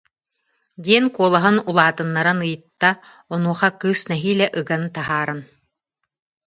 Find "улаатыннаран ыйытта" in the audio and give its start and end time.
1.69-2.89